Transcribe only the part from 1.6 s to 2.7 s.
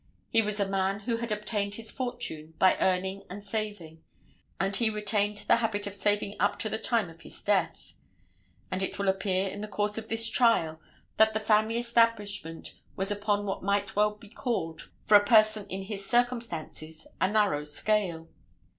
his fortune